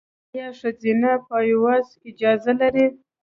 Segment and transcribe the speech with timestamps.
[0.33, 2.85] ایا ښځینه پایواز اجازه لري؟